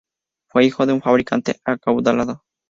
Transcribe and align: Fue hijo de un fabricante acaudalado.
Fue 0.49 0.65
hijo 0.65 0.87
de 0.87 0.93
un 0.93 1.01
fabricante 1.03 1.59
acaudalado. 1.63 2.41